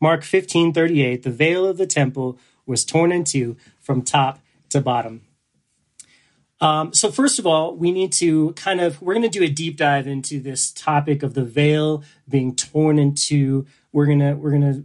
[0.00, 4.80] Mark 15 38, the veil of the temple was torn in two from top to
[4.80, 5.22] bottom.
[6.60, 9.48] Um, so first of all, we need to kind of we're going to do a
[9.48, 13.66] deep dive into this topic of the veil being torn in two.
[13.92, 14.82] We're gonna we're gonna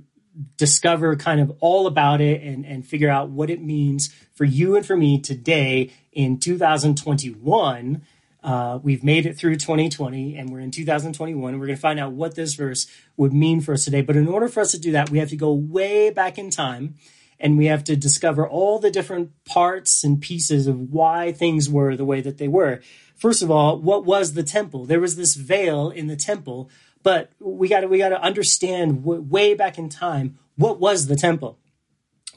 [0.57, 4.75] discover kind of all about it and and figure out what it means for you
[4.75, 8.01] and for me today in 2021.
[8.43, 11.59] Uh, we've made it through 2020 and we're in 2021.
[11.59, 14.01] We're going to find out what this verse would mean for us today.
[14.01, 16.49] But in order for us to do that, we have to go way back in
[16.49, 16.95] time
[17.39, 21.95] and we have to discover all the different parts and pieces of why things were
[21.95, 22.81] the way that they were.
[23.15, 24.85] First of all, what was the temple?
[24.85, 26.69] There was this veil in the temple,
[27.01, 31.07] but we got to we got to understand w- way back in time what was
[31.07, 31.59] the temple.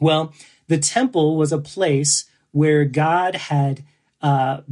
[0.01, 0.33] Well,
[0.69, 3.85] the temple was a place where God had
[4.21, 4.63] uh,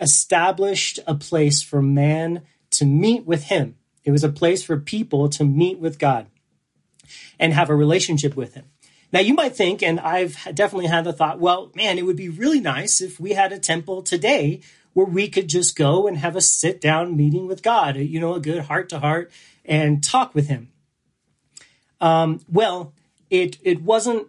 [0.00, 3.76] established a place for man to meet with Him.
[4.04, 6.26] It was a place for people to meet with God
[7.38, 8.66] and have a relationship with Him.
[9.12, 12.28] Now, you might think, and I've definitely had the thought, well, man, it would be
[12.28, 14.60] really nice if we had a temple today
[14.92, 18.34] where we could just go and have a sit down meeting with God, you know,
[18.34, 19.30] a good heart to heart
[19.64, 20.70] and talk with Him.
[22.00, 22.92] Um, well,
[23.30, 24.28] it it wasn't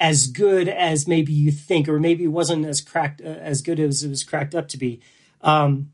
[0.00, 3.80] as good as maybe you think, or maybe it wasn't as cracked uh, as good
[3.80, 5.00] as it was cracked up to be.
[5.40, 5.92] Um,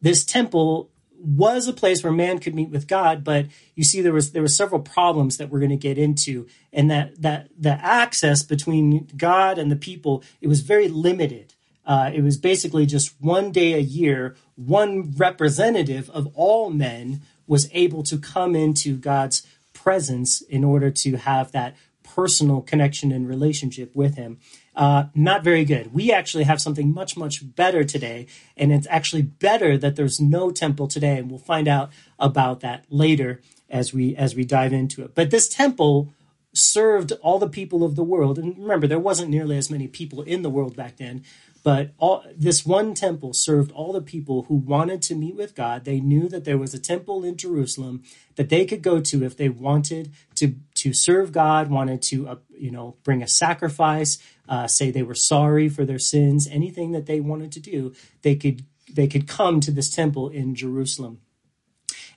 [0.00, 4.12] this temple was a place where man could meet with God, but you see there
[4.12, 7.72] was there were several problems that we're going to get into, and that that the
[7.72, 11.54] access between God and the people it was very limited.
[11.84, 17.68] Uh, it was basically just one day a year, one representative of all men was
[17.72, 21.76] able to come into God's presence in order to have that
[22.14, 24.38] personal connection and relationship with Him
[24.76, 25.92] uh, not very good.
[25.92, 28.26] We actually have something much, much better today.
[28.56, 31.16] And it's actually better that there's no temple today.
[31.16, 33.40] And we'll find out about that later
[33.70, 35.14] as we, as we dive into it.
[35.14, 36.12] But this temple
[36.52, 38.38] served all the people of the world.
[38.38, 41.24] And remember, there wasn't nearly as many people in the world back then.
[41.62, 45.84] But all, this one temple served all the people who wanted to meet with God.
[45.84, 48.04] They knew that there was a temple in Jerusalem
[48.36, 50.54] that they could go to if they wanted to
[50.86, 55.16] to serve God, wanted to uh, you know bring a sacrifice, uh, say they were
[55.16, 57.92] sorry for their sins, anything that they wanted to do,
[58.22, 61.22] they could they could come to this temple in Jerusalem.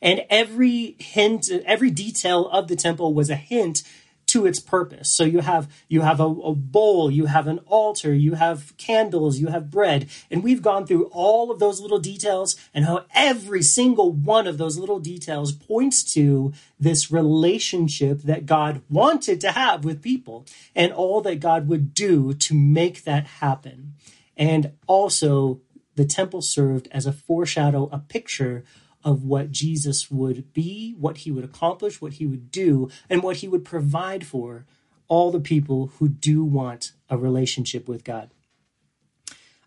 [0.04, 3.82] And every hint, every detail of the temple was a hint
[4.30, 5.10] to its purpose.
[5.10, 9.40] So you have you have a, a, bowl, you have an altar, you have candles,
[9.40, 13.62] you have bread, and we've gone through all of those little details and how every
[13.62, 19.84] single one of those little details points to this relationship that God wanted to have
[19.84, 20.46] with people
[20.76, 23.94] and all that God would do to make that happen.
[24.38, 25.60] And also
[25.96, 28.64] the temple served as a foreshadow, a picture
[29.04, 33.38] of what Jesus would be, what he would accomplish, what he would do, and what
[33.38, 34.66] he would provide for
[35.08, 38.30] all the people who do want a relationship with God.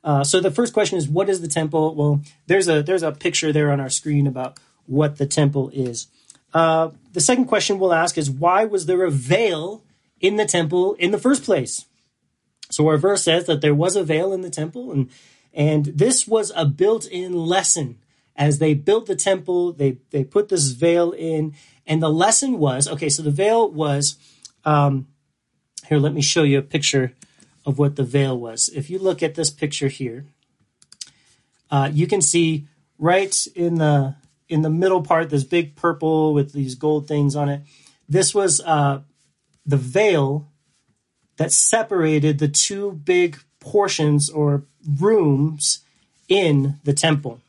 [0.04, 1.94] Uh, so the first question is, what is the temple?
[1.94, 6.08] Well, there's a there's a picture there on our screen about what the temple is.
[6.52, 9.84] Uh, the second question we'll ask is, why was there a veil
[10.20, 11.86] in the temple in the first place?
[12.70, 15.08] So our verse says that there was a veil in the temple, and
[15.54, 17.98] and this was a built-in lesson
[18.36, 21.54] as they built the temple, they they put this veil in,
[21.86, 23.08] and the lesson was okay.
[23.08, 24.16] So the veil was
[24.64, 25.06] um,
[25.86, 25.98] here.
[25.98, 27.12] Let me show you a picture
[27.64, 28.68] of what the veil was.
[28.74, 30.24] If you look at this picture here,
[31.70, 32.66] uh, you can see
[32.98, 34.16] right in the
[34.48, 37.62] in the middle part, this big purple with these gold things on it.
[38.08, 39.00] This was uh,
[39.64, 40.48] the veil
[41.36, 44.64] that separated the two big portions or
[45.00, 45.80] rooms
[46.28, 47.40] in the temple.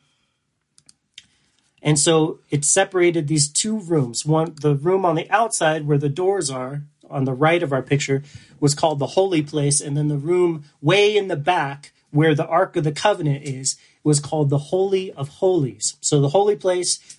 [1.84, 4.24] And so it separated these two rooms.
[4.24, 7.82] One, the room on the outside where the doors are on the right of our
[7.82, 8.22] picture
[8.58, 9.82] was called the holy place.
[9.82, 13.76] And then the room way in the back where the Ark of the Covenant is
[14.02, 15.96] was called the Holy of Holies.
[16.00, 17.18] So the holy place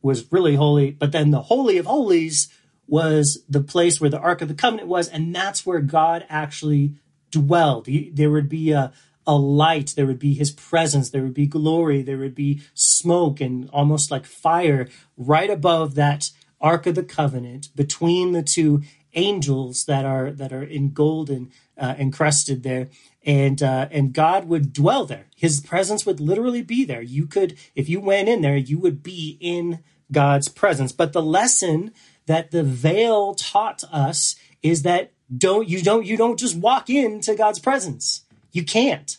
[0.00, 2.48] was really holy, but then the Holy of Holies
[2.86, 6.92] was the place where the Ark of the Covenant was, and that's where God actually
[7.32, 7.88] dwelled.
[8.12, 8.92] There would be a,
[9.26, 13.40] a light, there would be his presence, there would be glory, there would be smoke
[13.40, 16.30] and almost like fire right above that
[16.60, 18.82] Ark of the Covenant between the two
[19.14, 22.88] angels that are that are in gold and uh, encrusted there
[23.26, 25.26] and uh, and God would dwell there.
[25.34, 27.02] His presence would literally be there.
[27.02, 29.80] You could, if you went in there, you would be in
[30.12, 30.92] God's presence.
[30.92, 31.92] But the lesson
[32.26, 37.34] that the veil taught us is that don't you don't you don't just walk into
[37.34, 38.22] God's presence.
[38.56, 39.18] You can't.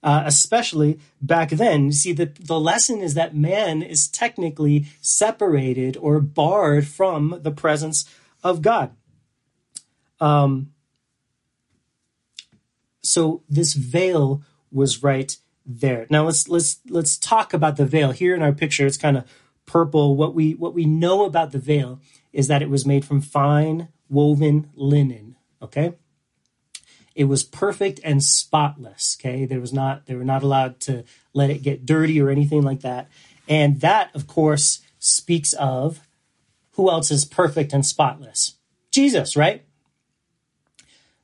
[0.00, 1.86] Uh, especially back then.
[1.86, 7.50] You see, the, the lesson is that man is technically separated or barred from the
[7.50, 8.08] presence
[8.44, 8.92] of God.
[10.20, 10.72] Um,
[13.02, 15.36] so this veil was right
[15.66, 16.06] there.
[16.10, 18.12] Now let's let's let's talk about the veil.
[18.12, 19.24] Here in our picture, it's kind of
[19.66, 20.14] purple.
[20.14, 22.00] What we what we know about the veil
[22.32, 25.36] is that it was made from fine woven linen.
[25.60, 25.94] Okay.
[27.18, 29.18] It was perfect and spotless.
[29.20, 29.44] Okay.
[29.44, 31.02] There was not they were not allowed to
[31.34, 33.08] let it get dirty or anything like that.
[33.48, 36.06] And that, of course, speaks of
[36.72, 38.54] who else is perfect and spotless?
[38.92, 39.64] Jesus, right?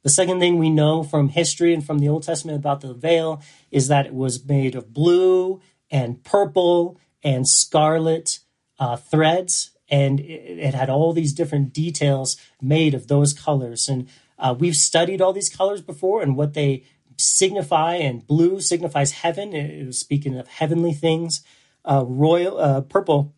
[0.03, 3.41] The second thing we know from history and from the Old Testament about the veil
[3.71, 5.61] is that it was made of blue
[5.93, 8.41] and purple and scarlet
[8.81, 13.89] uh, threads, and it, it, had all these different details made of those colors.
[13.89, 14.09] And
[14.39, 16.85] uh, we've studied all these colors before and what they
[17.17, 17.95] signify.
[17.95, 21.43] And blue signifies heaven; it was speaking of heavenly things.
[21.85, 23.35] Uh, royal uh, purple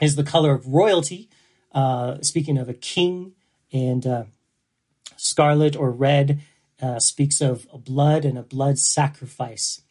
[0.00, 1.28] is the color of royalty,
[1.72, 3.32] uh, speaking of a king,
[3.72, 4.24] and uh,
[5.16, 6.40] Scarlet or red
[6.80, 9.82] uh, speaks of blood and a blood sacrifice.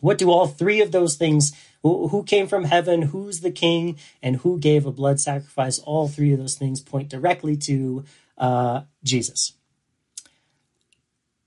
[0.00, 4.36] What do all three of those things, who came from heaven, who's the king, and
[4.36, 8.04] who gave a blood sacrifice, all three of those things point directly to
[8.38, 9.52] uh, Jesus.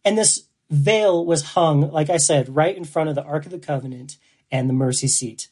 [0.04, 3.52] And this veil was hung, like I said, right in front of the Ark of
[3.52, 4.18] the Covenant
[4.52, 5.48] and the mercy seat.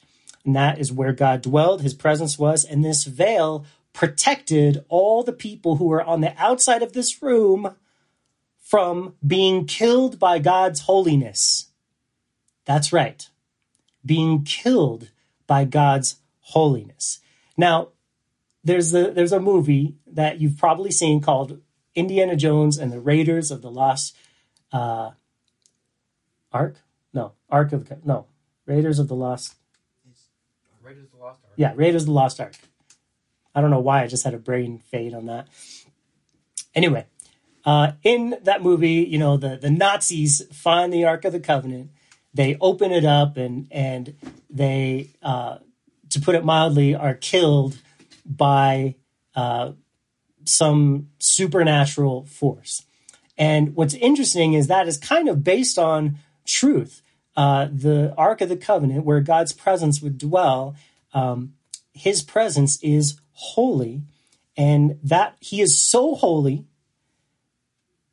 [0.46, 2.64] And that is where God dwelled, his presence was.
[2.64, 7.76] And this veil protected all the people who were on the outside of this room
[8.62, 11.70] from being killed by God's holiness.
[12.66, 13.28] That's right.
[14.06, 15.10] Being killed
[15.48, 17.20] by God's holiness.
[17.58, 17.90] Now,
[18.68, 21.62] there's a, there's a movie that you've probably seen called
[21.96, 24.16] Indiana Jones and the Raiders of the Lost
[24.74, 25.12] uh,
[26.52, 26.76] Ark.
[27.14, 28.28] No, Ark of the no
[28.66, 29.56] Raiders of the Lost.
[30.84, 31.54] Raiders of the Lost Ark.
[31.56, 32.56] Yeah, Raiders of the Lost Ark.
[33.56, 35.48] I don't know why I just had a brain fade on that.
[36.76, 37.06] Anyway,
[37.66, 41.92] uh, in that movie, you know, the, the Nazis find the Ark of the Covenant.
[42.34, 44.16] They open it up and and
[44.50, 45.60] they, uh,
[46.10, 47.78] to put it mildly, are killed
[48.28, 48.96] by
[49.36, 49.72] uh,
[50.46, 52.86] some supernatural force.
[53.38, 57.02] And what's interesting is that is kind of based on truth.
[57.36, 60.76] Uh, the Ark of the Covenant, where God's presence would dwell,
[61.14, 61.54] um,
[61.94, 64.02] his presence is holy,
[64.56, 66.66] and that he is so holy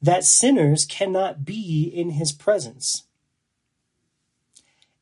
[0.02, 3.04] that sinners cannot be in his presence.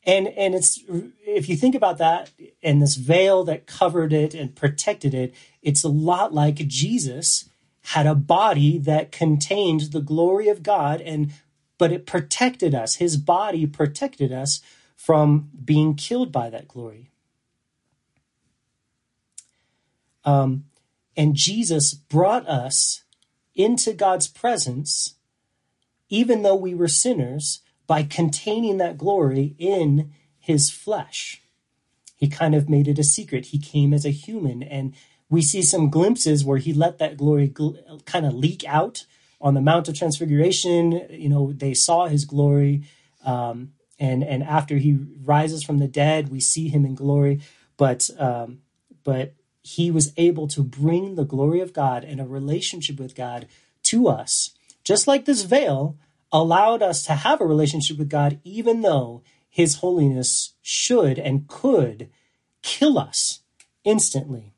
[0.05, 0.81] And and it's
[1.25, 2.31] if you think about that
[2.63, 7.49] and this veil that covered it and protected it, it's a lot like Jesus
[7.87, 11.33] had a body that contained the glory of God and
[11.79, 12.97] but it protected us.
[12.97, 14.61] His body protected us
[14.97, 17.11] from being killed by that glory.
[20.25, 20.67] Um,
[21.17, 23.03] and Jesus brought us
[23.55, 25.17] into God's presence,
[26.09, 31.43] even though we were sinners, by containing that glory in his flesh.
[32.17, 33.47] He kind of made it a secret.
[33.47, 34.95] He came as a human, and
[35.29, 39.07] we see some glimpses where he let that glory gl- kind of leak out
[39.41, 41.07] on the Mount of Transfiguration.
[41.11, 42.85] You know, they saw his glory.
[43.25, 47.41] Um, and, and after he rises from the dead, we see him in glory.
[47.77, 48.59] But, um,
[49.05, 53.49] but he was able to bring the glory of God and a relationship with God
[53.85, 54.51] to us.
[54.85, 55.97] Just like this veil
[56.33, 62.09] allowed us to have a relationship with God, even though his holiness should and could
[62.63, 63.41] kill us
[63.85, 64.55] instantly.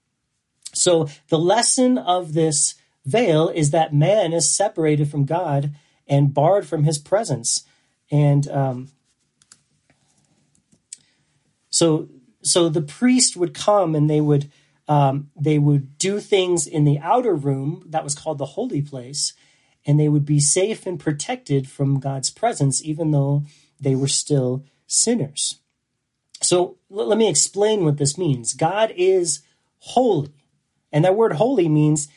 [0.72, 5.74] So the lesson of this veil is that man is separated from God
[6.06, 7.64] and barred from his presence.
[8.10, 8.88] And um,
[11.70, 12.08] so,
[12.42, 14.50] so the priest would come and they would
[14.86, 19.32] um, they would do things in the outer room that was called the holy place,
[19.86, 23.44] and they would be safe and protected from God's presence, even though
[23.80, 25.60] they were still sinners.
[26.40, 28.54] So l- let me explain what this means.
[28.54, 29.40] God is
[29.78, 30.32] holy,
[30.92, 32.08] and that word holy means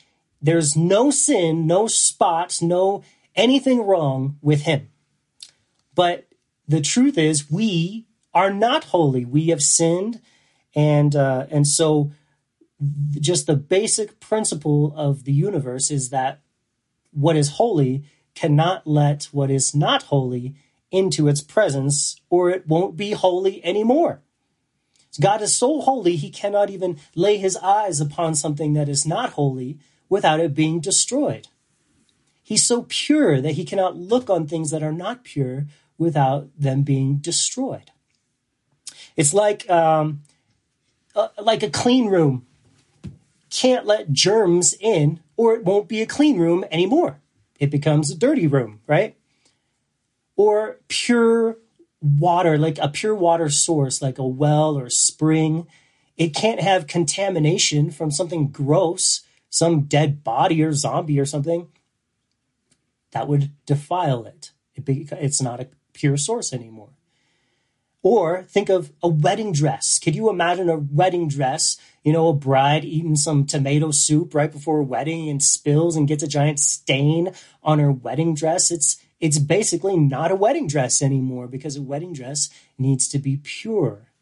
[0.41, 3.03] there's no sin, no spots, no
[3.35, 4.89] anything wrong with Him.
[5.95, 6.27] But
[6.67, 9.25] the truth is, we are not holy.
[9.25, 10.21] We have sinned,
[10.75, 12.11] and uh, and so
[13.19, 16.41] just the basic principle of the universe is that
[17.17, 18.03] what is holy
[18.35, 20.53] cannot let what is not holy
[20.91, 24.21] into its presence or it won't be holy anymore.
[25.19, 29.31] God is so holy, he cannot even lay his eyes upon something that is not
[29.31, 31.47] holy without it being destroyed.
[32.43, 35.65] He's so pure that he cannot look on things that are not pure
[35.97, 37.91] without them being destroyed.
[39.15, 40.21] It's like um,
[41.15, 42.45] uh, like a clean room
[43.49, 47.21] can't let germs in or it won't be a clean room anymore.
[47.59, 49.15] It becomes a dirty room, right?
[50.35, 51.57] Or pure
[52.01, 55.67] water, like a pure water source, like a well or spring.
[56.17, 61.69] It can't have contamination from something gross, some dead body or zombie or something.
[63.11, 64.51] That would defile it.
[64.75, 66.89] it be, it's not a pure source anymore.
[68.03, 69.99] Or think of a wedding dress.
[69.99, 71.77] Could you imagine a wedding dress?
[72.07, 76.07] You know, a bride eating some tomato soup right before a wedding and spills and
[76.07, 78.71] gets a giant stain on her wedding dress.
[78.71, 83.41] It's it's basically not a wedding dress anymore because a wedding dress needs to be
[83.43, 84.13] pure.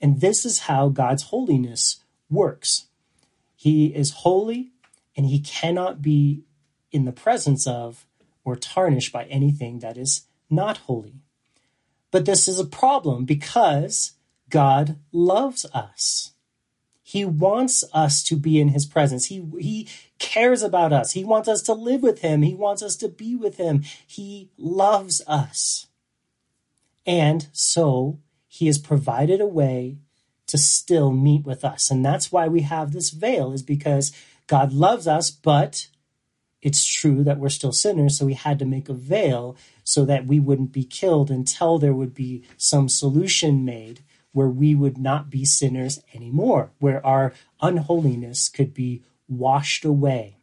[0.00, 2.86] And this is how God's holiness works.
[3.54, 4.70] He is holy
[5.14, 6.44] and he cannot be
[6.90, 8.06] in the presence of
[8.42, 11.20] or tarnished by anything that is not holy.
[12.10, 14.12] But this is a problem because
[14.48, 16.32] God loves us.
[17.10, 19.26] He wants us to be in his presence.
[19.26, 19.88] He, he
[20.20, 21.10] cares about us.
[21.10, 22.42] He wants us to live with him.
[22.42, 23.82] He wants us to be with him.
[24.06, 25.88] He loves us.
[27.04, 29.98] And so he has provided a way
[30.46, 31.90] to still meet with us.
[31.90, 34.12] And that's why we have this veil is because
[34.46, 35.88] God loves us, but
[36.62, 38.16] it's true that we're still sinners.
[38.16, 41.92] So he had to make a veil so that we wouldn't be killed until there
[41.92, 48.48] would be some solution made where we would not be sinners anymore, where our unholiness
[48.48, 50.36] could be washed away.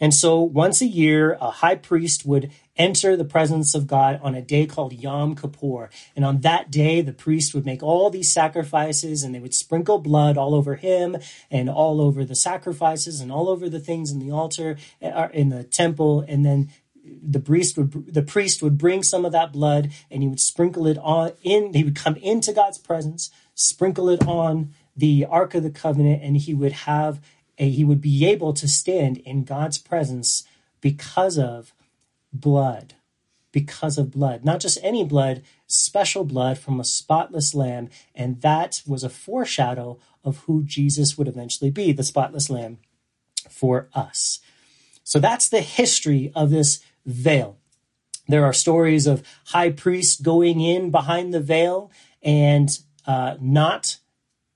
[0.00, 4.34] And so once a year, a high priest would enter the presence of God on
[4.34, 5.90] a day called Yom Kippur.
[6.14, 9.98] And on that day, the priest would make all these sacrifices and they would sprinkle
[9.98, 11.16] blood all over him
[11.50, 15.48] and all over the sacrifices and all over the things in the altar, uh, in
[15.48, 16.24] the temple.
[16.28, 16.70] And then
[17.22, 20.86] the priest would the priest would bring some of that blood and he would sprinkle
[20.86, 25.62] it on in he would come into God's presence sprinkle it on the ark of
[25.62, 27.20] the covenant and he would have
[27.58, 30.44] a, he would be able to stand in God's presence
[30.80, 31.72] because of
[32.32, 32.94] blood
[33.52, 34.44] because of blood.
[34.44, 37.90] Not just any blood special blood from a spotless lamb.
[38.14, 42.78] And that was a foreshadow of who Jesus would eventually be the spotless lamb
[43.48, 44.40] for us.
[45.04, 47.58] So that's the history of this veil.
[48.28, 51.90] There are stories of high priests going in behind the veil
[52.22, 52.68] and
[53.06, 53.98] uh, not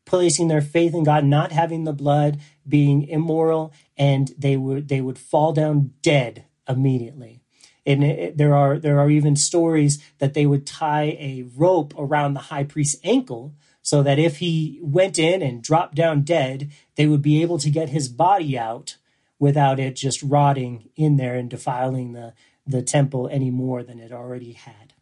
[0.05, 5.01] placing their faith in God, not having the blood, being immoral, and they would they
[5.01, 7.41] would fall down dead immediately.
[7.87, 12.35] And it, there are there are even stories that they would tie a rope around
[12.35, 17.07] the high priest's ankle so that if he went in and dropped down dead, they
[17.07, 18.97] would be able to get his body out
[19.43, 22.33] without it just rotting in there and defiling the,
[22.65, 24.95] the temple any more than it already had.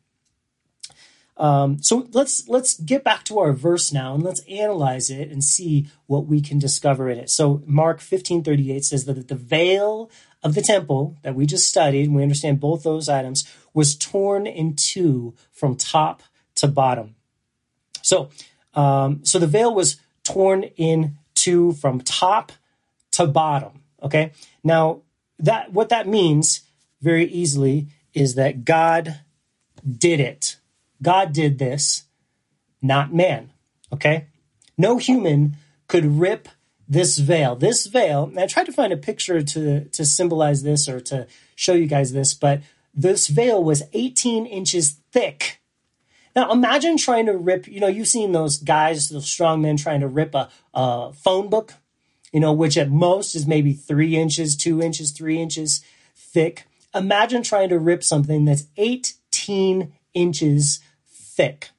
[1.36, 5.44] Um, so let's let's get back to our verse now and let's analyze it and
[5.44, 7.28] see what we can discover in it.
[7.28, 10.10] So Mark 15:38 says that the veil
[10.42, 14.46] of the temple that we just studied, and we understand both those items, was torn
[14.46, 16.22] in two from top
[16.54, 17.14] to bottom.
[18.00, 18.30] So
[18.72, 22.52] um, so the veil was torn in two from top
[23.12, 23.80] to bottom.
[24.02, 24.32] Okay.
[24.62, 25.02] Now
[25.38, 26.62] that, what that means
[27.00, 29.20] very easily is that God
[29.88, 30.56] did it.
[31.02, 32.04] God did this,
[32.82, 33.50] not man.
[33.92, 34.26] Okay.
[34.76, 35.56] No human
[35.88, 36.48] could rip
[36.88, 37.54] this veil.
[37.54, 41.72] This veil, I tried to find a picture to, to symbolize this or to show
[41.72, 45.60] you guys this, but this veil was 18 inches thick.
[46.34, 50.00] Now imagine trying to rip, you know, you've seen those guys, those strong men trying
[50.00, 51.74] to rip a, a phone book
[52.32, 55.82] you know, which at most is maybe three inches, two inches, three inches
[56.16, 56.64] thick.
[56.94, 61.70] Imagine trying to rip something that's 18 inches thick.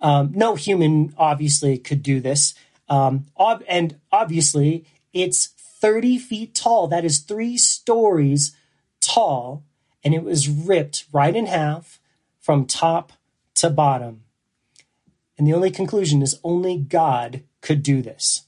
[0.00, 2.54] Um, no human obviously could do this.
[2.88, 5.48] Um, ob- and obviously, it's
[5.80, 6.88] 30 feet tall.
[6.88, 8.56] That is three stories
[9.00, 9.64] tall.
[10.02, 12.00] And it was ripped right in half
[12.40, 13.12] from top
[13.56, 14.22] to bottom.
[15.36, 18.46] And the only conclusion is only God could do this.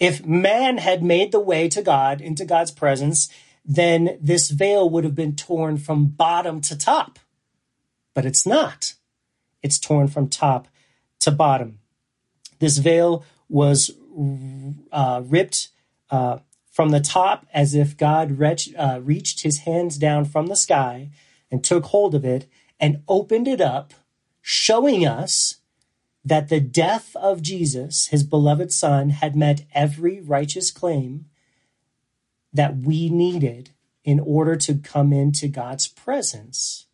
[0.00, 3.28] If man had made the way to God, into God's presence,
[3.64, 7.18] then this veil would have been torn from bottom to top.
[8.14, 8.94] But it's not.
[9.62, 10.68] It's torn from top
[11.20, 11.78] to bottom.
[12.58, 13.90] This veil was
[14.90, 15.68] uh, ripped
[16.10, 16.38] uh,
[16.72, 21.10] from the top as if God uh, reached his hands down from the sky
[21.50, 22.46] and took hold of it
[22.78, 23.92] and opened it up,
[24.40, 25.59] showing us
[26.24, 31.26] that the death of Jesus, his beloved son, had met every righteous claim
[32.52, 33.70] that we needed
[34.04, 36.86] in order to come into God's presence.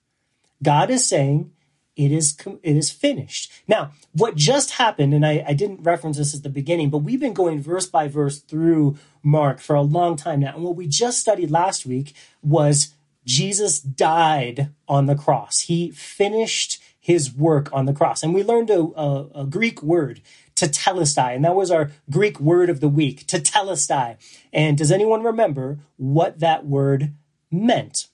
[0.62, 1.52] God is saying,
[1.97, 3.50] it is it is finished.
[3.66, 7.21] Now, what just happened, and I, I didn't reference this at the beginning, but we've
[7.21, 10.54] been going verse by verse through mark for a long time now.
[10.54, 15.61] And what we just studied last week was Jesus died on the cross.
[15.62, 18.25] He finished his work on the cross.
[18.25, 20.20] And we learned a, a, a Greek word,
[20.56, 24.16] tetelestai, and that was our Greek word of the week, tetelestai.
[24.52, 27.14] And does anyone remember what that word
[27.48, 28.08] meant?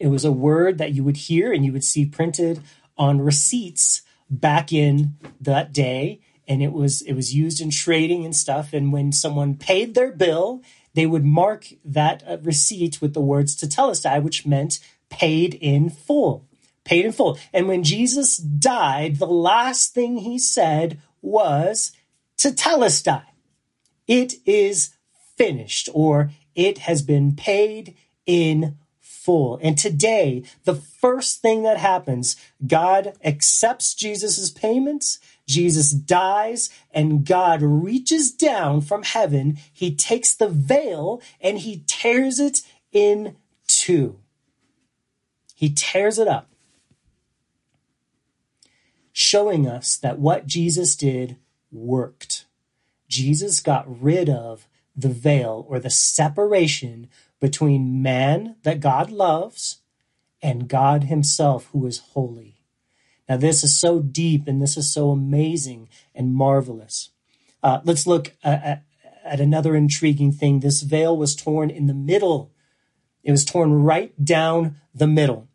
[0.00, 2.64] It was a word that you would hear and you would see printed
[2.98, 8.34] on receipts back in that day and it was it was used in trading and
[8.34, 10.62] stuff and when someone paid their bill
[10.94, 16.48] they would mark that uh, receipt with the words tetelestai which meant paid in full
[16.84, 21.92] paid in full and when jesus died the last thing he said was
[22.36, 23.24] to tell us tetelestai
[24.06, 24.90] it is
[25.36, 27.96] finished or it has been paid
[28.26, 28.76] in
[29.20, 29.58] full.
[29.62, 35.18] And today, the first thing that happens, God accepts Jesus' payments.
[35.46, 39.58] Jesus dies and God reaches down from heaven.
[39.72, 44.18] He takes the veil and he tears it in two.
[45.54, 46.49] He tears it up,
[49.20, 51.36] showing us that what Jesus did
[51.70, 52.46] worked.
[53.06, 57.06] Jesus got rid of the veil or the separation
[57.38, 59.82] between man that God loves
[60.42, 62.56] and God Himself who is holy.
[63.28, 67.10] Now, this is so deep and this is so amazing and marvelous.
[67.62, 68.84] Uh, let's look at,
[69.22, 70.60] at another intriguing thing.
[70.60, 72.52] This veil was torn in the middle,
[73.22, 75.46] it was torn right down the middle.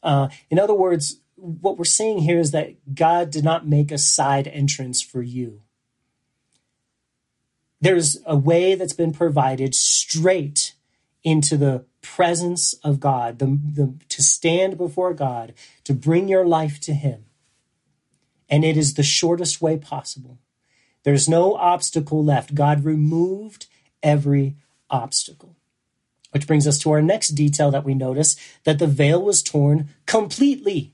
[0.00, 3.98] Uh, in other words, what we're seeing here is that God did not make a
[3.98, 5.62] side entrance for you.
[7.80, 10.74] There's a way that's been provided straight
[11.22, 15.54] into the presence of God, the, the, to stand before God,
[15.84, 17.26] to bring your life to Him.
[18.48, 20.38] And it is the shortest way possible.
[21.04, 22.54] There's no obstacle left.
[22.54, 23.66] God removed
[24.02, 24.56] every
[24.90, 25.54] obstacle.
[26.32, 29.88] Which brings us to our next detail that we notice that the veil was torn
[30.06, 30.92] completely.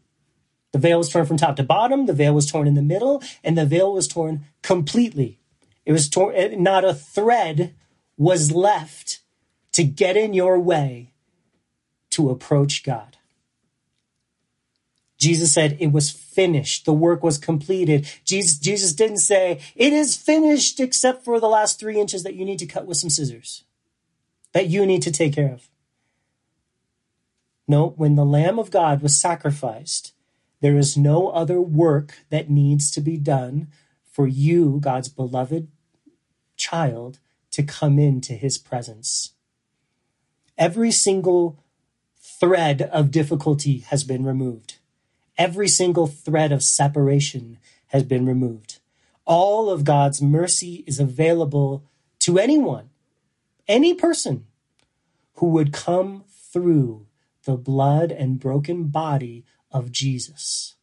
[0.75, 3.23] The veil was torn from top to bottom, the veil was torn in the middle,
[3.45, 5.39] and the veil was torn completely.
[5.87, 7.77] It was torn, eh, not a thread
[8.17, 9.21] was left
[9.71, 11.13] to get in your way
[12.11, 13.19] to approach God.
[15.17, 16.87] Jesus said it was finished.
[16.87, 18.09] The work was completed.
[18.25, 22.45] Jesus, Jesus didn't say it is finished except for the last three inches that you
[22.45, 23.63] need to cut with some scissors
[24.53, 25.69] that you need to take care of.
[27.69, 30.14] No, when the Lamb of God was sacrificed,
[30.65, 33.69] there is no other work that needs to be done
[34.11, 35.69] for you, God's beloved
[36.57, 37.19] child,
[37.51, 39.35] to come into his presence.
[40.57, 41.63] Every single
[42.19, 44.79] thread of difficulty has been removed.
[45.37, 48.79] Every single thread of separation has been removed.
[49.27, 51.85] All of God's mercy is available
[52.21, 52.89] to anyone,
[53.69, 54.47] any person
[55.35, 57.05] who would come through
[57.45, 59.45] the blood and broken body
[59.75, 60.77] of Jesus.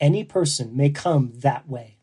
[0.00, 1.98] Any person may come that way.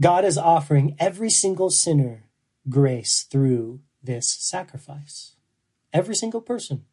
[0.00, 2.24] God is offering every single sinner
[2.68, 5.36] grace through this sacrifice.
[5.92, 6.84] Every single person.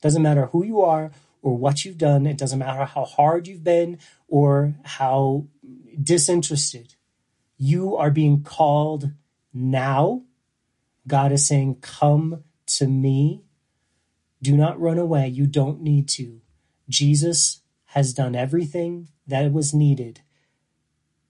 [0.00, 1.10] Doesn't matter who you are
[1.42, 2.26] or what you've done.
[2.26, 5.46] It doesn't matter how hard you've been or how
[6.00, 6.94] disinterested.
[7.56, 9.10] You are being called
[9.52, 10.22] now.
[11.08, 13.42] God is saying, Come to me.
[14.40, 15.26] Do not run away.
[15.28, 16.40] You don't need to.
[16.88, 20.20] Jesus has done everything that was needed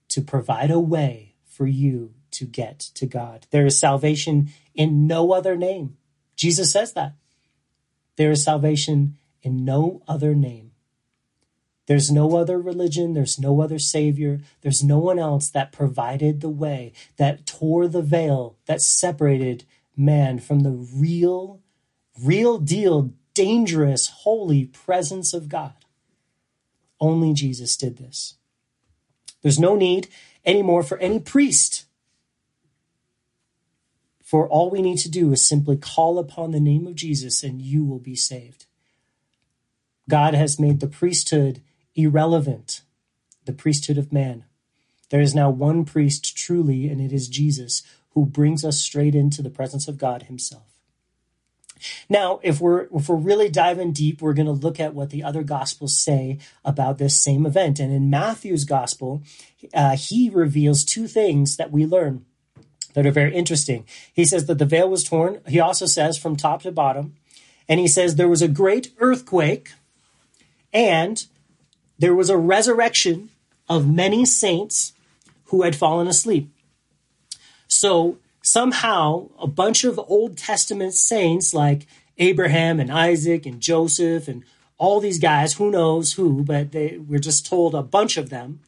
[0.09, 3.47] to provide a way for you to get to God.
[3.51, 5.97] There is salvation in no other name.
[6.35, 7.13] Jesus says that.
[8.15, 10.71] There is salvation in no other name.
[11.87, 13.13] There's no other religion.
[13.13, 14.41] There's no other Savior.
[14.61, 19.65] There's no one else that provided the way, that tore the veil, that separated
[19.97, 21.61] man from the real,
[22.21, 25.73] real deal, dangerous, holy presence of God.
[26.99, 28.35] Only Jesus did this.
[29.41, 30.07] There's no need
[30.45, 31.85] anymore for any priest
[34.29, 37.59] for all we need to do is simply call upon the name of Jesus and
[37.59, 38.67] you will be saved.
[40.07, 41.63] God has made the priesthood
[41.95, 42.81] irrelevant,
[43.45, 44.45] the priesthood of man.
[45.09, 49.41] There is now one priest truly, and it is Jesus who brings us straight into
[49.41, 50.78] the presence of God himself.
[52.09, 55.23] Now, if we're if we're really diving deep, we're going to look at what the
[55.23, 57.79] other gospels say about this same event.
[57.79, 59.23] And in Matthew's gospel,
[59.73, 62.25] uh, he reveals two things that we learn
[62.93, 63.85] that are very interesting.
[64.13, 65.41] He says that the veil was torn.
[65.47, 67.15] He also says from top to bottom.
[67.67, 69.73] And he says there was a great earthquake
[70.73, 71.23] and
[71.99, 73.29] there was a resurrection
[73.67, 74.93] of many saints
[75.45, 76.49] who had fallen asleep.
[77.67, 84.43] So somehow a bunch of Old Testament saints like Abraham and Isaac and Joseph and
[84.77, 88.61] all these guys, who knows who, but they, we're just told a bunch of them,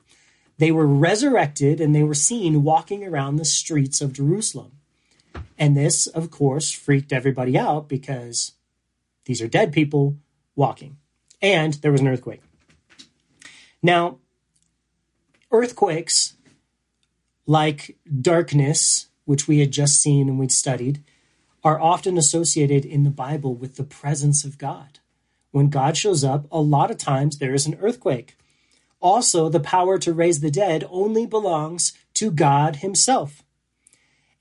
[0.57, 4.73] they were resurrected and they were seen walking around the streets of Jerusalem.
[5.57, 8.53] And this, of course, freaked everybody out because
[9.25, 10.17] these are dead people
[10.55, 10.97] walking.
[11.41, 12.41] And there was an earthquake.
[13.81, 14.19] Now,
[15.51, 16.35] earthquakes,
[17.45, 21.01] like darkness, which we had just seen and we'd studied,
[21.63, 24.99] are often associated in the Bible with the presence of God.
[25.51, 28.35] When God shows up, a lot of times there is an earthquake.
[28.99, 33.41] Also, the power to raise the dead only belongs to God Himself.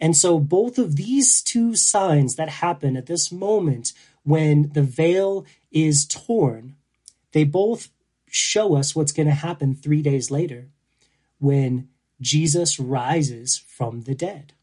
[0.01, 3.93] And so, both of these two signs that happen at this moment
[4.25, 6.75] when the veil is torn,
[7.31, 7.91] they both
[8.29, 10.67] show us what's going to happen three days later
[11.39, 14.55] when Jesus rises from the dead.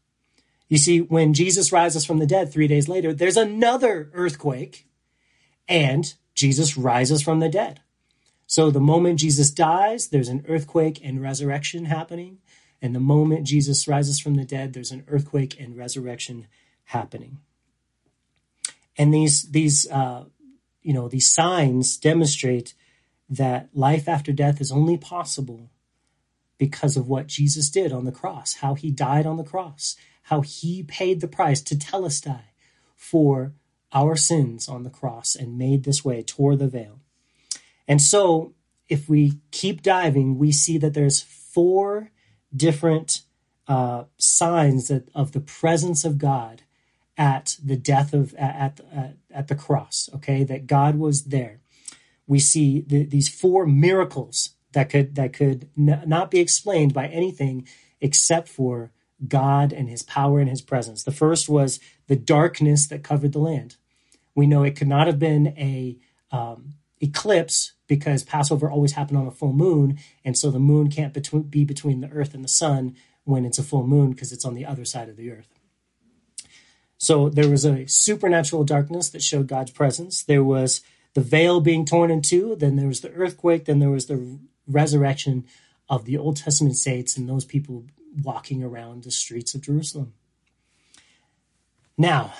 [0.68, 4.86] You see, when Jesus rises from the dead three days later, there's another earthquake
[5.66, 7.80] and Jesus rises from the dead.
[8.46, 12.38] So the moment Jesus dies, there's an earthquake and resurrection happening.
[12.80, 16.46] And the moment Jesus rises from the dead, there's an earthquake and resurrection
[16.84, 17.38] happening.
[18.96, 20.24] And these, these, uh,
[20.82, 22.74] you know, these signs demonstrate
[23.28, 25.70] that life after death is only possible
[26.58, 30.40] because of what Jesus did on the cross, how he died on the cross, how
[30.40, 32.42] he paid the price to tell us telestai
[32.96, 33.54] for
[33.92, 37.00] our sins on the cross and made this way, tore the veil.
[37.86, 38.54] And so,
[38.88, 42.10] if we keep diving, we see that there's four
[42.54, 43.22] different
[43.66, 46.62] uh, signs that, of the presence of God
[47.16, 50.08] at the death of at, at, at the cross.
[50.14, 51.60] Okay, that God was there.
[52.26, 57.06] We see the, these four miracles that could that could n- not be explained by
[57.06, 57.66] anything
[58.00, 58.92] except for
[59.26, 61.02] God and his power and his presence.
[61.02, 63.76] The first was the darkness that covered the land.
[64.34, 65.98] We know it could not have been a
[66.30, 71.14] um, eclipse because Passover always happened on a full moon, and so the moon can't
[71.14, 74.44] between, be between the earth and the sun when it's a full moon because it's
[74.44, 75.48] on the other side of the earth.
[76.98, 80.22] So there was a supernatural darkness that showed God's presence.
[80.22, 80.82] There was
[81.14, 82.56] the veil being torn in two.
[82.56, 83.64] Then there was the earthquake.
[83.64, 85.44] Then there was the resurrection
[85.88, 87.84] of the Old Testament saints and those people
[88.22, 90.12] walking around the streets of Jerusalem.
[91.96, 92.34] Now,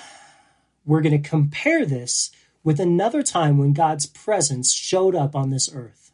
[0.85, 2.31] we're going to compare this
[2.63, 6.13] with another time when God's presence showed up on this earth.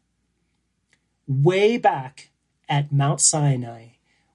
[1.27, 2.31] Way back
[2.69, 3.89] at Mount Sinai,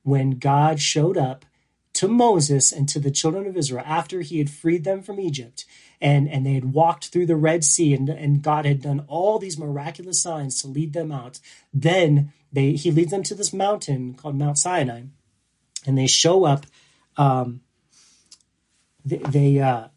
[0.03, 1.45] when God showed up
[1.99, 5.65] to Moses and to the children of Israel after he had freed them from Egypt
[5.99, 9.37] and, and they had walked through the Red Sea and, and God had done all
[9.37, 11.41] these miraculous signs to lead them out.
[11.73, 15.01] Then they, he leads them to this mountain called Mount Sinai
[15.85, 16.65] and they show up.
[17.17, 17.59] Um,
[19.03, 19.89] they, they, uh,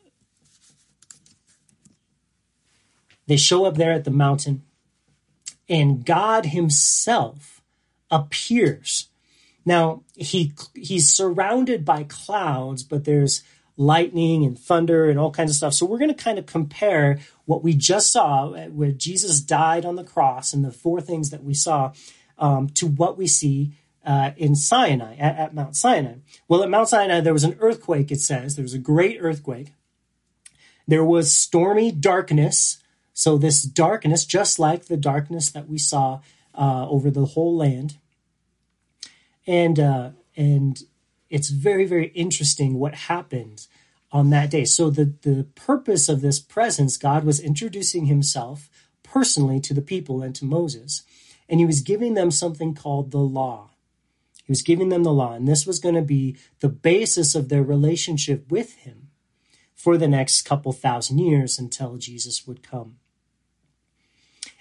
[3.28, 4.64] they show up there at the mountain
[5.68, 7.62] and God himself
[8.10, 9.06] appears
[9.64, 13.42] now he he's surrounded by clouds, but there's
[13.76, 15.74] lightning and thunder and all kinds of stuff.
[15.74, 19.96] So we're going to kind of compare what we just saw, where Jesus died on
[19.96, 21.92] the cross, and the four things that we saw,
[22.38, 26.16] um, to what we see uh, in Sinai at, at Mount Sinai.
[26.48, 28.10] Well, at Mount Sinai there was an earthquake.
[28.10, 29.72] It says there was a great earthquake.
[30.86, 32.78] There was stormy darkness.
[33.14, 36.20] So this darkness, just like the darkness that we saw
[36.54, 37.98] uh, over the whole land,
[39.46, 40.82] and uh, and
[41.30, 43.66] it's very very interesting what happened
[44.10, 44.64] on that day.
[44.64, 48.68] So the the purpose of this presence, God was introducing Himself
[49.02, 51.02] personally to the people and to Moses,
[51.48, 53.70] and He was giving them something called the law.
[54.44, 57.48] He was giving them the law, and this was going to be the basis of
[57.48, 59.08] their relationship with Him
[59.74, 62.98] for the next couple thousand years until Jesus would come.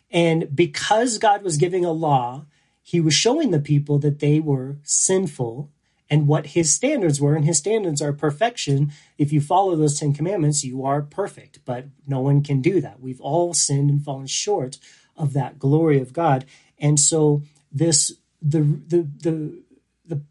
[0.09, 2.45] And because God was giving a law,
[2.81, 5.71] he was showing the people that they were sinful
[6.09, 7.35] and what his standards were.
[7.35, 8.91] And his standards are perfection.
[9.17, 12.99] If you follow those 10 commandments, you are perfect, but no one can do that.
[12.99, 14.77] We've all sinned and fallen short
[15.15, 16.45] of that glory of God.
[16.77, 19.63] And so this, the, the, the,
[20.05, 20.21] the,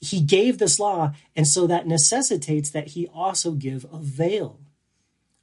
[0.00, 1.12] he gave this law.
[1.36, 4.58] And so that necessitates that he also give a veil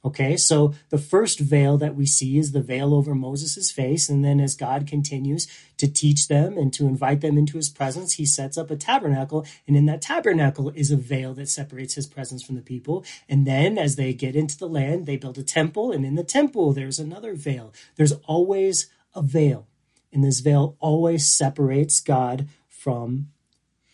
[0.06, 4.08] Okay, so the first veil that we see is the veil over Moses' face.
[4.08, 8.12] And then as God continues to teach them and to invite them into his presence,
[8.12, 9.44] he sets up a tabernacle.
[9.66, 13.04] And in that tabernacle is a veil that separates his presence from the people.
[13.28, 15.90] And then as they get into the land, they build a temple.
[15.90, 17.72] And in the temple, there's another veil.
[17.96, 19.66] There's always a veil.
[20.12, 23.30] And this veil always separates God from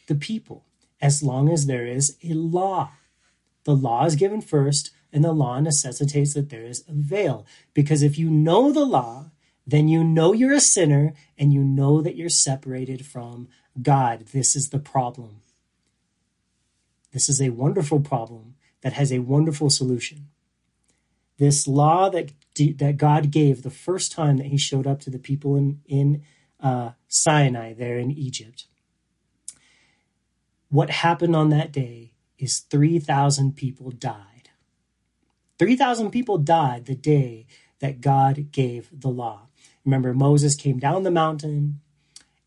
[0.09, 0.67] the people.
[1.03, 2.93] as long as there is a law.
[3.65, 7.47] The law is given first, and the law necessitates that there is a veil.
[7.75, 9.31] Because if you know the law,
[9.67, 13.49] then you know you're a sinner and you know that you're separated from
[13.81, 14.27] God.
[14.33, 15.41] This is the problem.
[17.13, 20.29] This is a wonderful problem that has a wonderful solution.
[21.39, 25.19] This law that that God gave the first time that He showed up to the
[25.19, 26.23] people in in
[26.61, 28.67] uh, Sinai there in Egypt.
[30.69, 34.32] What happened on that day is three thousand people died.
[35.59, 37.47] Three thousand people died the day
[37.81, 39.49] that God gave the law.
[39.85, 41.81] Remember, Moses came down the mountain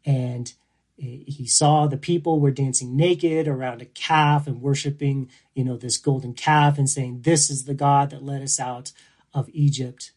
[0.06, 0.54] and
[1.02, 5.78] eh, he saw the people were dancing naked around a calf and worshiping, you know,
[5.78, 8.91] this golden calf and saying, This is the God that led us out
[9.34, 10.12] of Egypt.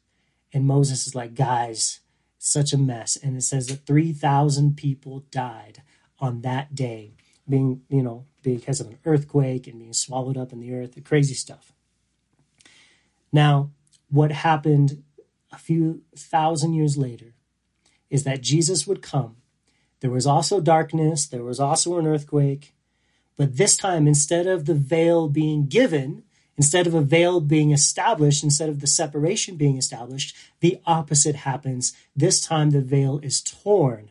[0.53, 2.01] And Moses is like, Guys,
[2.39, 3.17] such a mess.
[3.17, 5.83] And it says that 3,000 people died
[6.21, 7.15] on that day,
[7.49, 11.01] being, you know, because of an earthquake and being swallowed up in the earth, the
[11.01, 11.73] crazy stuff.
[13.33, 13.71] Now,
[14.09, 15.03] what happened
[15.53, 17.35] a few thousand years later
[18.11, 19.37] is that Jesus would come
[20.01, 22.75] there was also darkness, there was also an earthquake.
[23.37, 26.25] But this time, instead of the veil being given,
[26.57, 31.95] instead of a veil being established, instead of the separation being established, the opposite happens.
[32.15, 34.11] This time, the veil is torn.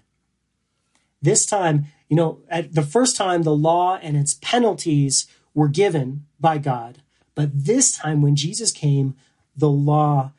[1.22, 6.26] This time, you know, at the first time, the law and its penalties were given
[6.40, 7.02] by God.
[7.38, 9.16] But this time, when Jesus came,
[9.56, 10.34] the law,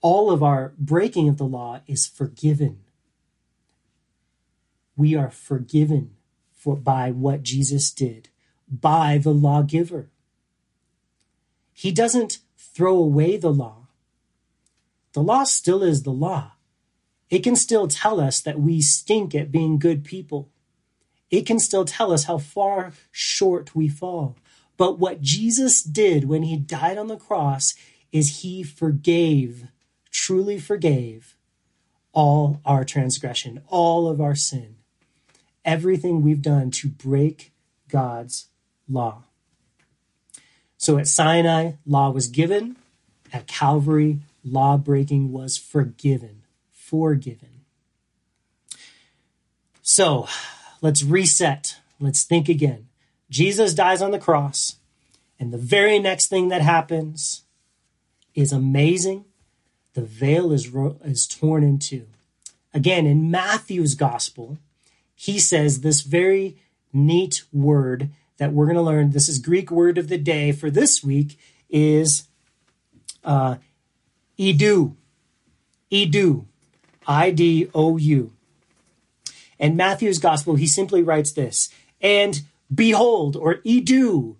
[0.00, 2.78] all of our breaking of the law is forgiven
[5.00, 6.10] we are forgiven
[6.52, 8.28] for by what Jesus did,
[8.68, 10.10] by the lawgiver.
[11.72, 13.86] He doesn't throw away the law.
[15.14, 16.52] The law still is the law.
[17.30, 20.50] It can still tell us that we stink at being good people.
[21.30, 24.36] It can still tell us how far short we fall.
[24.80, 27.74] But what Jesus did when he died on the cross
[28.12, 29.68] is he forgave,
[30.10, 31.36] truly forgave
[32.12, 34.76] all our transgression, all of our sin
[35.64, 37.52] everything we've done to break
[37.88, 38.48] God's
[38.88, 39.24] law.
[40.76, 42.76] So at Sinai, law was given.
[43.32, 46.42] At Calvary, law breaking was forgiven.
[46.72, 47.64] Forgiven.
[49.82, 50.26] So
[50.80, 51.76] let's reset.
[52.00, 52.89] Let's think again.
[53.30, 54.76] Jesus dies on the cross,
[55.38, 57.44] and the very next thing that happens
[58.34, 59.24] is amazing.
[59.94, 62.06] The veil is, is torn in two.
[62.74, 64.58] Again, in Matthew's gospel,
[65.14, 66.56] he says this very
[66.92, 69.10] neat word that we're going to learn.
[69.10, 71.38] This is Greek word of the day for this week
[71.68, 72.26] is
[73.24, 73.56] uh,
[74.38, 74.96] idou.
[75.92, 76.46] Idou.
[77.06, 78.32] I D O U.
[79.58, 81.68] In Matthew's gospel, he simply writes this
[82.00, 84.36] And behold, or idou,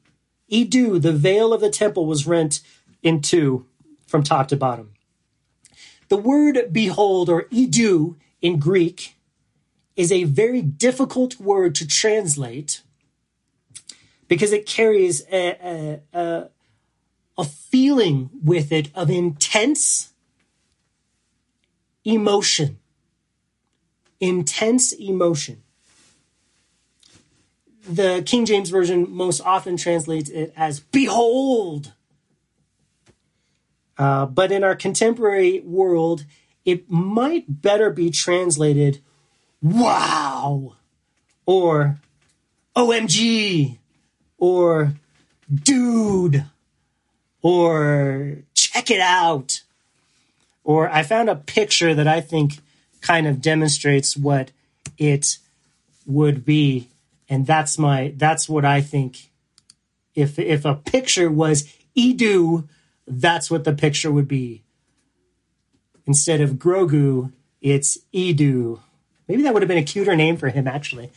[0.51, 2.61] idou, the veil of the temple was rent
[3.03, 3.67] in two
[4.07, 4.93] from top to bottom.
[6.09, 9.15] The word behold or idou in Greek
[9.97, 12.83] is a very difficult word to translate
[14.29, 16.49] because it carries a, a, a,
[17.37, 20.13] a feeling with it of intense
[22.05, 22.79] emotion.
[24.21, 25.63] Intense emotion.
[27.89, 31.93] The King James Version most often translates it as behold.
[33.97, 36.25] Uh, but in our contemporary world,
[36.65, 39.01] it might better be translated
[39.63, 40.77] wow,
[41.47, 41.99] or
[42.77, 43.79] OMG,
[44.39, 44.95] or
[45.53, 46.45] dude,
[47.43, 49.63] or check it out.
[50.65, 52.61] Or I found a picture that I think
[53.01, 54.51] kind of demonstrates what
[54.99, 55.39] it
[56.07, 56.89] would be.
[57.31, 59.31] And that's my, that's what I think.
[60.15, 62.69] If, if a picture was Idou,
[63.07, 64.65] that's what the picture would be.
[66.07, 68.81] Instead of Grogu, it's Idou.
[69.29, 71.13] Maybe that would have been a cuter name for him, actually.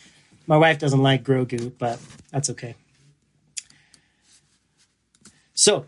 [0.46, 2.00] My wife doesn't like Grogu, but
[2.32, 2.76] that's okay.
[5.56, 5.86] So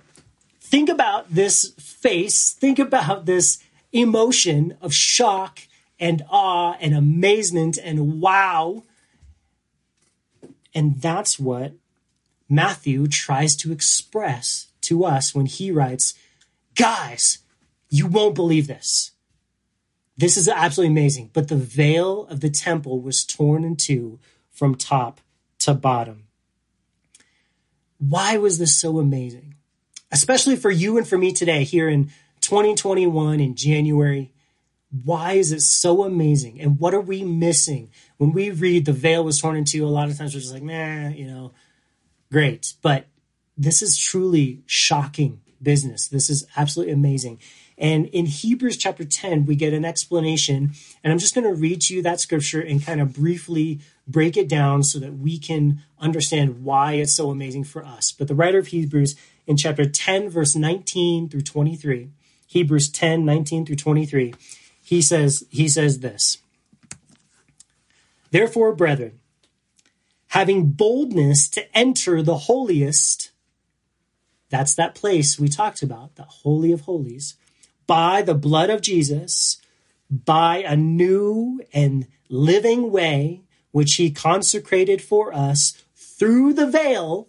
[0.59, 3.59] think about this face, think about this
[3.91, 5.59] emotion of shock
[5.99, 8.83] and awe and amazement and wow.
[10.75, 11.73] And that's what
[12.49, 16.13] Matthew tries to express to us when he writes,
[16.75, 17.39] Guys,
[17.89, 19.11] you won't believe this.
[20.17, 21.31] This is absolutely amazing.
[21.33, 24.19] But the veil of the temple was torn in two
[24.51, 25.21] from top
[25.59, 26.27] to bottom.
[27.97, 29.55] Why was this so amazing?
[30.11, 32.11] Especially for you and for me today here in
[32.41, 34.31] 2021 in January.
[35.03, 36.61] Why is it so amazing?
[36.61, 39.85] And what are we missing when we read the veil was torn in two?
[39.85, 41.51] A lot of times we're just like, nah, you know,
[42.31, 42.73] great.
[42.81, 43.07] But
[43.57, 46.07] this is truly shocking business.
[46.07, 47.39] This is absolutely amazing.
[47.77, 50.71] And in Hebrews chapter 10, we get an explanation.
[51.03, 54.37] And I'm just going to read to you that scripture and kind of briefly break
[54.37, 58.11] it down so that we can understand why it's so amazing for us.
[58.11, 62.09] But the writer of Hebrews in chapter 10, verse 19 through 23,
[62.47, 64.33] Hebrews 10, 19 through 23,
[64.81, 66.37] he says, he says this.
[68.31, 69.19] Therefore, brethren,
[70.27, 73.31] having boldness to enter the holiest,
[74.49, 77.35] that's that place we talked about, the Holy of Holies,
[77.87, 79.61] by the blood of Jesus,
[80.09, 87.27] by a new and living way which he consecrated for us through the veil,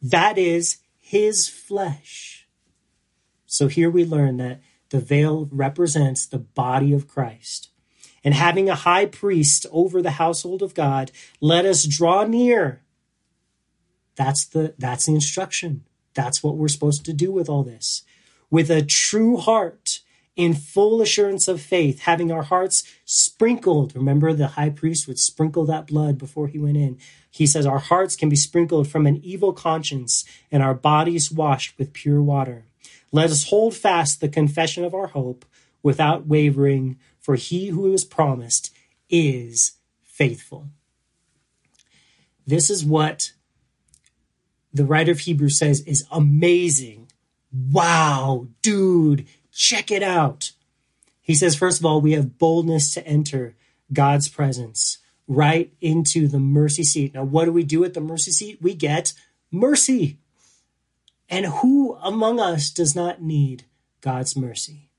[0.00, 2.46] that is his flesh.
[3.46, 7.69] So here we learn that the veil represents the body of Christ.
[8.22, 12.82] And having a high priest over the household of God, let us draw near.
[14.16, 15.84] That's the, that's the instruction.
[16.14, 18.02] That's what we're supposed to do with all this.
[18.50, 20.00] With a true heart,
[20.40, 23.94] in full assurance of faith, having our hearts sprinkled.
[23.94, 26.98] Remember, the high priest would sprinkle that blood before he went in.
[27.30, 31.76] He says, Our hearts can be sprinkled from an evil conscience and our bodies washed
[31.78, 32.64] with pure water.
[33.12, 35.44] Let us hold fast the confession of our hope
[35.82, 38.74] without wavering, for he who is promised
[39.08, 40.68] is faithful.
[42.46, 43.32] This is what
[44.72, 47.10] the writer of Hebrews says is amazing.
[47.52, 50.52] Wow, dude, check it out.
[51.20, 53.54] He says, first of all, we have boldness to enter
[53.92, 57.14] God's presence right into the mercy seat.
[57.14, 58.58] Now, what do we do at the mercy seat?
[58.60, 59.12] We get
[59.50, 60.18] mercy.
[61.28, 63.64] And who among us does not need
[64.00, 64.89] God's mercy?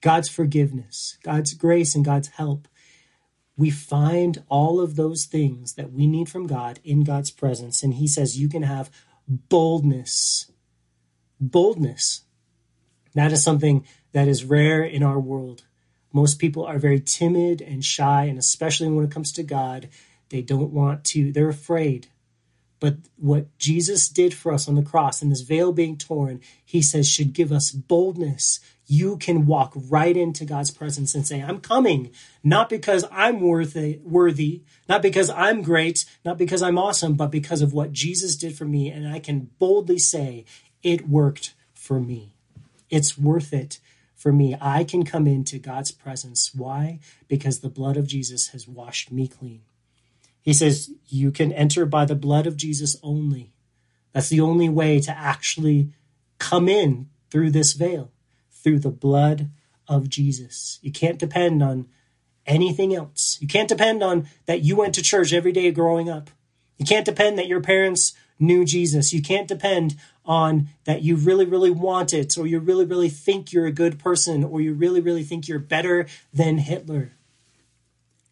[0.00, 2.68] God's forgiveness, God's grace, and God's help.
[3.56, 7.82] We find all of those things that we need from God in God's presence.
[7.82, 8.90] And He says, You can have
[9.28, 10.50] boldness.
[11.38, 12.22] Boldness.
[13.14, 15.64] That is something that is rare in our world.
[16.12, 19.88] Most people are very timid and shy, and especially when it comes to God,
[20.30, 22.08] they don't want to, they're afraid.
[22.80, 26.80] But what Jesus did for us on the cross and this veil being torn, he
[26.80, 28.58] says, should give us boldness.
[28.86, 32.10] You can walk right into God's presence and say, I'm coming,
[32.42, 37.60] not because I'm worthy, worthy, not because I'm great, not because I'm awesome, but because
[37.60, 38.88] of what Jesus did for me.
[38.90, 40.46] And I can boldly say,
[40.82, 42.34] it worked for me.
[42.88, 43.78] It's worth it
[44.16, 44.56] for me.
[44.60, 46.54] I can come into God's presence.
[46.54, 46.98] Why?
[47.28, 49.60] Because the blood of Jesus has washed me clean.
[50.42, 53.52] He says, You can enter by the blood of Jesus only.
[54.12, 55.92] That's the only way to actually
[56.38, 58.10] come in through this veil,
[58.50, 59.50] through the blood
[59.86, 60.78] of Jesus.
[60.82, 61.88] You can't depend on
[62.46, 63.38] anything else.
[63.40, 66.30] You can't depend on that you went to church every day growing up.
[66.78, 69.12] You can't depend that your parents knew Jesus.
[69.12, 73.52] You can't depend on that you really, really want it, or you really, really think
[73.52, 77.12] you're a good person, or you really, really think you're better than Hitler.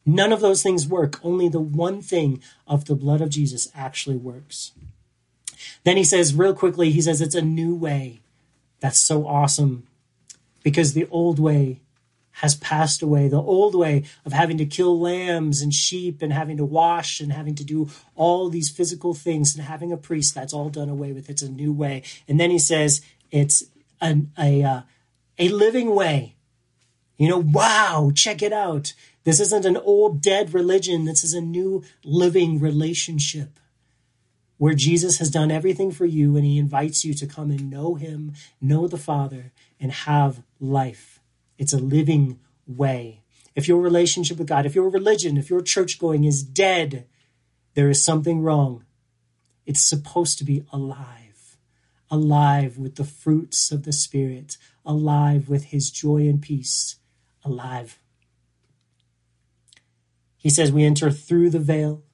[0.09, 1.21] None of those things work.
[1.23, 4.73] Only the one thing of the blood of Jesus actually works.
[5.85, 8.21] Then he says, real quickly, he says, it's a new way.
[8.81, 9.87] That's so awesome
[10.63, 11.83] because the old way
[12.41, 13.29] has passed away.
[13.29, 17.31] The old way of having to kill lambs and sheep and having to wash and
[17.31, 21.13] having to do all these physical things and having a priest, that's all done away
[21.13, 21.29] with.
[21.29, 22.03] It's a new way.
[22.27, 23.63] And then he says it's
[24.01, 24.81] an, a, uh,
[25.39, 26.37] a living way.
[27.19, 28.95] You know, wow, check it out.
[29.25, 31.05] This isn't an old dead religion.
[31.05, 33.61] This is a new living relationship
[34.57, 37.95] where Jesus has done everything for you and he invites you to come and know
[37.95, 41.21] him, know the Father, and have life.
[41.59, 43.23] It's a living way.
[43.55, 47.07] If your relationship with God, if your religion, if your church going is dead,
[47.75, 48.85] there is something wrong.
[49.67, 51.57] It's supposed to be alive,
[52.11, 56.97] alive with the fruits of the Spirit, alive with His joy and peace,
[57.49, 57.99] alive.
[60.37, 62.05] He says we enter through the veil.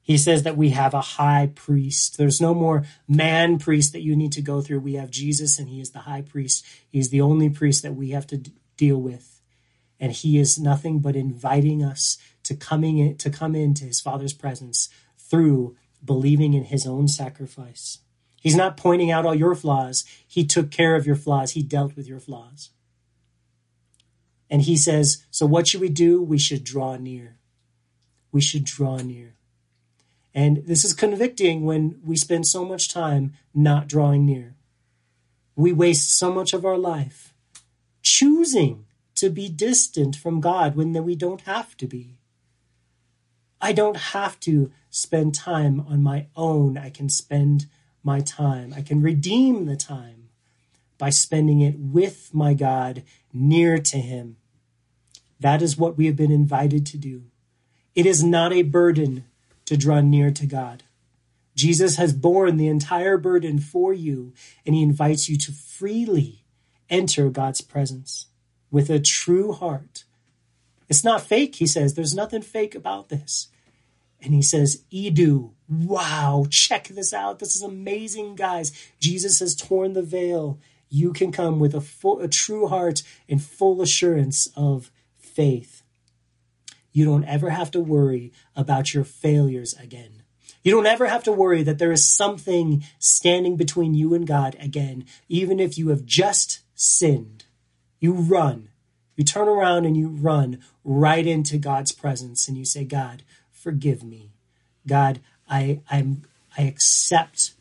[0.00, 2.18] He says that we have a high priest.
[2.18, 4.80] There's no more man priest that you need to go through.
[4.80, 6.66] We have Jesus, and He is the high priest.
[6.88, 8.42] He's the only priest that we have to
[8.76, 9.40] deal with.
[10.00, 14.32] And he is nothing but inviting us to coming in, to come into his father's
[14.32, 17.98] presence through believing in his own sacrifice.
[18.40, 20.04] He's not pointing out all your flaws.
[20.26, 21.52] He took care of your flaws.
[21.52, 22.70] He dealt with your flaws.
[24.52, 26.22] And he says, so what should we do?
[26.22, 27.38] We should draw near.
[28.32, 29.32] We should draw near.
[30.34, 34.54] And this is convicting when we spend so much time not drawing near.
[35.56, 37.32] We waste so much of our life
[38.02, 38.84] choosing
[39.14, 42.18] to be distant from God when we don't have to be.
[43.58, 46.76] I don't have to spend time on my own.
[46.76, 47.68] I can spend
[48.04, 48.74] my time.
[48.76, 50.28] I can redeem the time
[50.98, 54.36] by spending it with my God near to Him.
[55.42, 57.24] That is what we have been invited to do.
[57.96, 59.24] It is not a burden
[59.64, 60.84] to draw near to God.
[61.56, 64.32] Jesus has borne the entire burden for you,
[64.64, 66.44] and He invites you to freely
[66.88, 68.26] enter God's presence
[68.70, 70.04] with a true heart.
[70.88, 71.94] It's not fake, He says.
[71.94, 73.48] There's nothing fake about this.
[74.22, 77.40] And He says, Idou, wow, check this out.
[77.40, 78.72] This is amazing, guys.
[79.00, 80.60] Jesus has torn the veil.
[80.88, 84.92] You can come with a full, a true heart and full assurance of
[85.34, 85.82] faith.
[86.92, 90.22] You don't ever have to worry about your failures again.
[90.62, 94.56] You don't ever have to worry that there is something standing between you and God
[94.60, 97.44] again, even if you have just sinned.
[97.98, 98.68] You run.
[99.16, 104.02] You turn around and you run right into God's presence and you say, God, forgive
[104.04, 104.30] me.
[104.86, 106.22] God, I, I'm,
[106.56, 107.52] I accept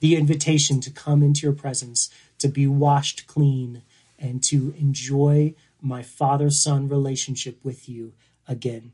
[0.00, 3.82] the invitation to come into your presence, to be washed clean,
[4.18, 8.12] and to enjoy my father son relationship with you
[8.48, 8.92] again.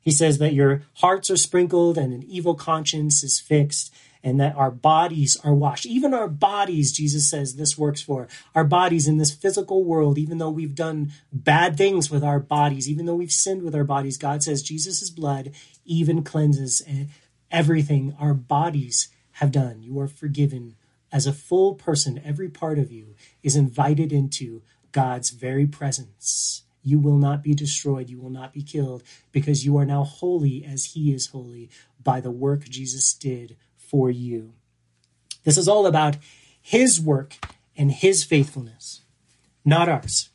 [0.00, 3.94] He says that your hearts are sprinkled and an evil conscience is fixed,
[4.24, 5.84] and that our bodies are washed.
[5.86, 8.28] Even our bodies, Jesus says this works for.
[8.54, 12.88] Our bodies in this physical world, even though we've done bad things with our bodies,
[12.88, 15.52] even though we've sinned with our bodies, God says Jesus' blood
[15.84, 16.82] even cleanses
[17.50, 19.82] everything our bodies have done.
[19.82, 20.76] You are forgiven.
[21.10, 24.62] As a full person, every part of you is invited into
[24.92, 26.62] God's very presence.
[26.82, 28.10] You will not be destroyed.
[28.10, 31.70] You will not be killed because you are now holy as he is holy
[32.02, 34.52] by the work Jesus did for you.
[35.44, 36.16] This is all about
[36.60, 37.34] his work
[37.76, 39.00] and his faithfulness,
[39.64, 40.30] not ours.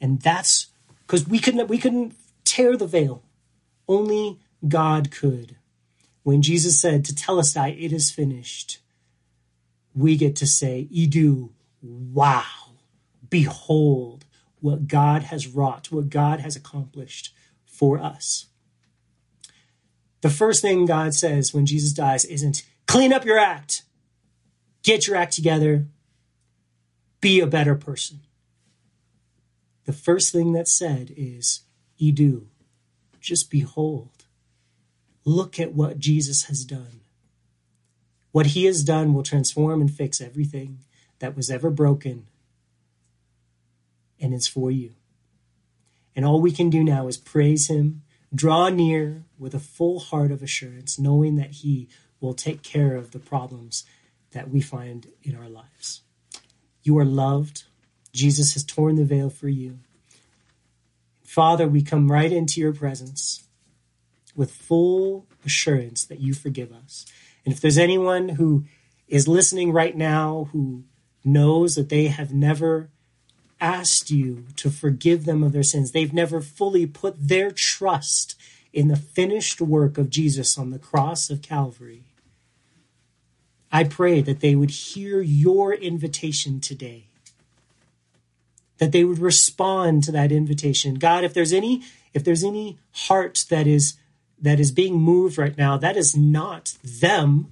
[0.00, 0.68] And that's
[1.06, 2.14] because we couldn't we couldn't
[2.44, 3.22] tear the veil.
[3.86, 5.56] Only God could.
[6.22, 8.80] When Jesus said Tetelestai, it is finished,
[9.94, 11.50] we get to say, Idou,
[11.82, 12.44] wow,
[13.30, 14.24] behold
[14.60, 18.46] what God has wrought, what God has accomplished for us.
[20.20, 23.82] The first thing God says when Jesus dies isn't clean up your act,
[24.82, 25.86] get your act together,
[27.20, 28.20] be a better person.
[29.84, 31.60] The first thing that's said is,
[32.00, 32.46] Idou,
[33.20, 34.24] just behold.
[35.24, 37.00] Look at what Jesus has done.
[38.32, 40.80] What he has done will transform and fix everything
[41.18, 42.26] that was ever broken
[44.20, 44.94] and it's for you.
[46.14, 48.02] And all we can do now is praise Him,
[48.34, 51.88] draw near with a full heart of assurance, knowing that He
[52.20, 53.84] will take care of the problems
[54.32, 56.02] that we find in our lives.
[56.82, 57.64] You are loved.
[58.12, 59.78] Jesus has torn the veil for you.
[61.22, 63.44] Father, we come right into your presence
[64.34, 67.04] with full assurance that you forgive us.
[67.44, 68.64] And if there's anyone who
[69.06, 70.84] is listening right now who
[71.24, 72.90] knows that they have never
[73.60, 75.92] asked you to forgive them of their sins.
[75.92, 78.34] They've never fully put their trust
[78.72, 82.02] in the finished work of Jesus on the cross of Calvary.
[83.70, 87.04] I pray that they would hear your invitation today.
[88.78, 90.94] That they would respond to that invitation.
[90.94, 91.82] God, if there's any
[92.14, 93.96] if there's any heart that is
[94.40, 97.50] that is being moved right now, that is not them.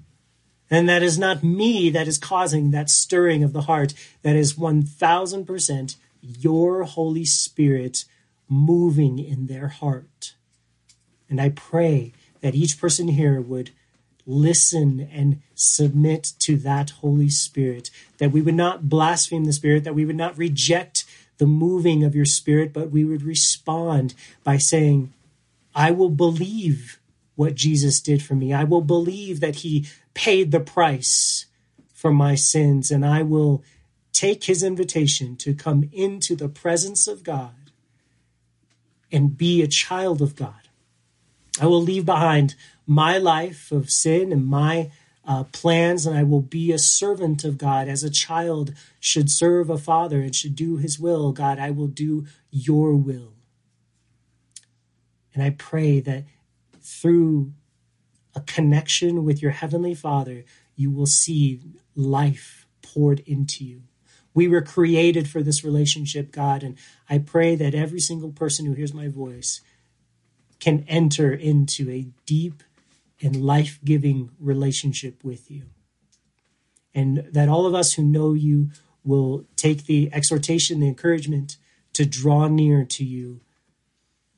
[0.71, 3.95] And that is not me that is causing that stirring of the heart.
[4.23, 8.05] That is 1000% your Holy Spirit
[8.49, 10.35] moving in their heart.
[11.29, 13.71] And I pray that each person here would
[14.27, 19.95] listen and submit to that Holy Spirit, that we would not blaspheme the Spirit, that
[19.95, 21.05] we would not reject
[21.39, 25.13] the moving of your Spirit, but we would respond by saying,
[25.75, 26.99] I will believe
[27.37, 28.53] what Jesus did for me.
[28.53, 31.47] I will believe that he paid the price
[31.95, 33.63] for my sins, and I will
[34.13, 37.71] take his invitation to come into the presence of God
[39.13, 40.69] and be a child of God.
[41.61, 42.55] I will leave behind
[42.87, 44.91] my life of sin and my
[45.27, 49.69] uh, plans, and I will be a servant of God as a child should serve
[49.69, 51.33] a father and should do his will.
[51.33, 53.33] God, I will do your will.
[55.35, 56.25] And I pray that
[57.01, 57.53] through
[58.35, 60.45] a connection with your heavenly Father,
[60.75, 61.61] you will see
[61.95, 63.83] life poured into you.
[64.35, 66.77] We were created for this relationship, God, and
[67.09, 69.63] I pray that every single person who hears my voice
[70.61, 72.63] can enter into a deep
[73.23, 75.63] and life giving relationship with you.
[76.95, 78.71] And that all of us who know you
[79.05, 81.57] will take the exhortation, the encouragement
[81.95, 83.41] to draw near to you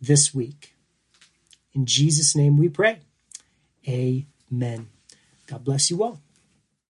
[0.01, 0.75] this week.
[1.79, 2.99] In Jesus' name we pray.
[3.87, 4.89] Amen.
[5.47, 6.20] God bless you all.